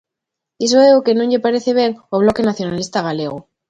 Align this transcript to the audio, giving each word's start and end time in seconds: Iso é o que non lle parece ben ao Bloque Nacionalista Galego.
Iso 0.65 0.77
é 0.89 0.91
o 0.97 1.03
que 1.05 1.17
non 1.17 1.29
lle 1.31 1.43
parece 1.45 1.71
ben 1.81 1.91
ao 2.11 2.21
Bloque 2.23 2.47
Nacionalista 2.49 3.05
Galego. 3.07 3.39